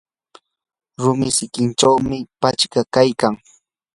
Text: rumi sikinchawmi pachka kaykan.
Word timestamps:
rumi 1.01 1.29
sikinchawmi 1.37 2.17
pachka 2.41 2.81
kaykan. 2.93 3.35